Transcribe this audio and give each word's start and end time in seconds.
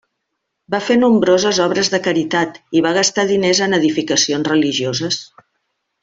Va 0.75 0.79
fer 0.85 0.95
nombroses 1.01 1.59
obres 1.65 1.91
de 1.95 1.99
caritat 2.07 2.57
i 2.79 2.85
va 2.89 2.93
gastar 3.01 3.25
diners 3.35 3.61
en 3.69 3.77
edificacions 3.81 4.49
religioses. 4.55 5.21